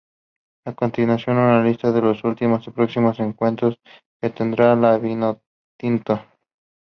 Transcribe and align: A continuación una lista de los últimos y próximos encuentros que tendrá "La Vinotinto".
A 0.65 0.73
continuación 0.73 1.37
una 1.37 1.63
lista 1.63 1.91
de 1.91 2.01
los 2.01 2.23
últimos 2.23 2.65
y 2.67 2.71
próximos 2.71 3.19
encuentros 3.19 3.75
que 4.19 4.31
tendrá 4.31 4.75
"La 4.75 4.97
Vinotinto". 4.97 6.25